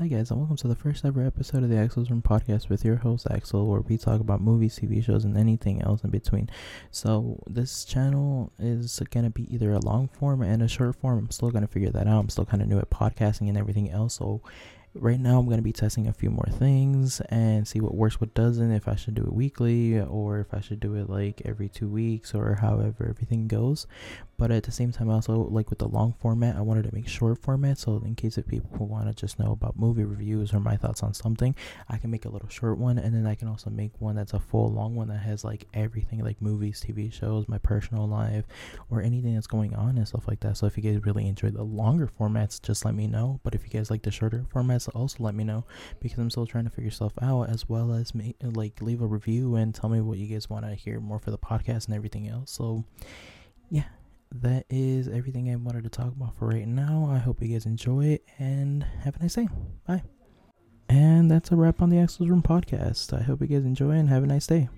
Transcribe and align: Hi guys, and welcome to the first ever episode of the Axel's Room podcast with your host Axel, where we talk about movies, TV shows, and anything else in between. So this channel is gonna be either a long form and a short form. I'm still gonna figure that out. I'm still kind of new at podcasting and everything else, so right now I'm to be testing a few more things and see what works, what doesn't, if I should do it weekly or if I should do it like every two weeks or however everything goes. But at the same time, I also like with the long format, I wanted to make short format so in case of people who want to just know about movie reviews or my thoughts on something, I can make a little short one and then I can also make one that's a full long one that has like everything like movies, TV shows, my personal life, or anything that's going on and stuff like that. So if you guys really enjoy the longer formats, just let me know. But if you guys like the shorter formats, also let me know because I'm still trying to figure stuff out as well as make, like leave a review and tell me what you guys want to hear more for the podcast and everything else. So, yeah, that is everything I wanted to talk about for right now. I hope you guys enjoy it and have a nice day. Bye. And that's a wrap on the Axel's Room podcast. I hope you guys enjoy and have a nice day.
Hi 0.00 0.06
guys, 0.06 0.30
and 0.30 0.40
welcome 0.40 0.56
to 0.56 0.66
the 0.66 0.74
first 0.74 1.04
ever 1.04 1.26
episode 1.26 1.62
of 1.62 1.68
the 1.68 1.76
Axel's 1.76 2.08
Room 2.08 2.22
podcast 2.22 2.70
with 2.70 2.86
your 2.86 2.96
host 2.96 3.26
Axel, 3.30 3.66
where 3.68 3.82
we 3.82 3.98
talk 3.98 4.18
about 4.18 4.40
movies, 4.40 4.78
TV 4.78 5.04
shows, 5.04 5.26
and 5.26 5.36
anything 5.36 5.82
else 5.82 6.02
in 6.02 6.08
between. 6.08 6.48
So 6.90 7.42
this 7.46 7.84
channel 7.84 8.50
is 8.58 9.02
gonna 9.10 9.28
be 9.28 9.52
either 9.54 9.72
a 9.72 9.78
long 9.78 10.08
form 10.08 10.40
and 10.40 10.62
a 10.62 10.68
short 10.68 10.96
form. 10.96 11.18
I'm 11.18 11.30
still 11.30 11.50
gonna 11.50 11.66
figure 11.66 11.90
that 11.90 12.06
out. 12.06 12.18
I'm 12.18 12.30
still 12.30 12.46
kind 12.46 12.62
of 12.62 12.68
new 12.70 12.78
at 12.78 12.88
podcasting 12.88 13.50
and 13.50 13.58
everything 13.58 13.90
else, 13.90 14.14
so 14.14 14.40
right 14.94 15.20
now 15.20 15.38
I'm 15.38 15.50
to 15.50 15.60
be 15.60 15.70
testing 15.70 16.08
a 16.08 16.14
few 16.14 16.30
more 16.30 16.48
things 16.50 17.20
and 17.28 17.68
see 17.68 17.80
what 17.80 17.94
works, 17.94 18.22
what 18.22 18.32
doesn't, 18.32 18.72
if 18.72 18.88
I 18.88 18.96
should 18.96 19.14
do 19.14 19.22
it 19.22 19.32
weekly 19.34 20.00
or 20.00 20.40
if 20.40 20.54
I 20.54 20.60
should 20.60 20.80
do 20.80 20.94
it 20.94 21.10
like 21.10 21.42
every 21.44 21.68
two 21.68 21.88
weeks 21.88 22.34
or 22.34 22.54
however 22.54 23.06
everything 23.08 23.48
goes. 23.48 23.86
But 24.40 24.50
at 24.50 24.62
the 24.62 24.72
same 24.72 24.90
time, 24.90 25.10
I 25.10 25.12
also 25.16 25.34
like 25.34 25.68
with 25.68 25.80
the 25.80 25.88
long 25.88 26.14
format, 26.18 26.56
I 26.56 26.62
wanted 26.62 26.84
to 26.84 26.94
make 26.94 27.06
short 27.06 27.36
format 27.42 27.76
so 27.76 28.00
in 28.06 28.14
case 28.14 28.38
of 28.38 28.48
people 28.48 28.70
who 28.78 28.84
want 28.84 29.06
to 29.06 29.12
just 29.12 29.38
know 29.38 29.52
about 29.52 29.78
movie 29.78 30.02
reviews 30.02 30.54
or 30.54 30.60
my 30.60 30.78
thoughts 30.78 31.02
on 31.02 31.12
something, 31.12 31.54
I 31.90 31.98
can 31.98 32.10
make 32.10 32.24
a 32.24 32.30
little 32.30 32.48
short 32.48 32.78
one 32.78 32.96
and 32.96 33.14
then 33.14 33.26
I 33.26 33.34
can 33.34 33.48
also 33.48 33.68
make 33.68 33.92
one 33.98 34.16
that's 34.16 34.32
a 34.32 34.40
full 34.40 34.72
long 34.72 34.94
one 34.94 35.08
that 35.08 35.18
has 35.18 35.44
like 35.44 35.66
everything 35.74 36.24
like 36.24 36.40
movies, 36.40 36.82
TV 36.82 37.12
shows, 37.12 37.50
my 37.50 37.58
personal 37.58 38.08
life, 38.08 38.46
or 38.88 39.02
anything 39.02 39.34
that's 39.34 39.46
going 39.46 39.74
on 39.74 39.98
and 39.98 40.08
stuff 40.08 40.26
like 40.26 40.40
that. 40.40 40.56
So 40.56 40.64
if 40.64 40.74
you 40.74 40.82
guys 40.82 41.04
really 41.04 41.28
enjoy 41.28 41.50
the 41.50 41.62
longer 41.62 42.08
formats, 42.18 42.62
just 42.62 42.86
let 42.86 42.94
me 42.94 43.06
know. 43.06 43.40
But 43.42 43.54
if 43.54 43.62
you 43.64 43.68
guys 43.68 43.90
like 43.90 44.00
the 44.00 44.10
shorter 44.10 44.46
formats, 44.54 44.88
also 44.94 45.22
let 45.22 45.34
me 45.34 45.44
know 45.44 45.66
because 46.00 46.18
I'm 46.18 46.30
still 46.30 46.46
trying 46.46 46.64
to 46.64 46.70
figure 46.70 46.90
stuff 46.90 47.12
out 47.20 47.50
as 47.50 47.68
well 47.68 47.92
as 47.92 48.14
make, 48.14 48.36
like 48.40 48.80
leave 48.80 49.02
a 49.02 49.06
review 49.06 49.56
and 49.56 49.74
tell 49.74 49.90
me 49.90 50.00
what 50.00 50.16
you 50.16 50.28
guys 50.28 50.48
want 50.48 50.64
to 50.64 50.74
hear 50.74 50.98
more 50.98 51.18
for 51.18 51.30
the 51.30 51.36
podcast 51.36 51.88
and 51.88 51.94
everything 51.94 52.26
else. 52.26 52.50
So, 52.50 52.84
yeah, 53.68 53.84
that 54.32 54.66
is 54.70 55.08
everything 55.08 55.50
I 55.50 55.56
wanted 55.56 55.84
to 55.84 55.90
talk 55.90 56.08
about 56.08 56.36
for 56.36 56.48
right 56.48 56.66
now. 56.66 57.08
I 57.10 57.18
hope 57.18 57.42
you 57.42 57.48
guys 57.48 57.66
enjoy 57.66 58.06
it 58.06 58.24
and 58.38 58.84
have 59.04 59.16
a 59.16 59.20
nice 59.20 59.34
day. 59.34 59.48
Bye. 59.86 60.02
And 60.88 61.30
that's 61.30 61.52
a 61.52 61.56
wrap 61.56 61.82
on 61.82 61.90
the 61.90 61.98
Axel's 61.98 62.28
Room 62.28 62.42
podcast. 62.42 63.16
I 63.16 63.22
hope 63.22 63.40
you 63.40 63.46
guys 63.46 63.64
enjoy 63.64 63.92
and 63.92 64.08
have 64.08 64.24
a 64.24 64.26
nice 64.26 64.46
day. 64.46 64.68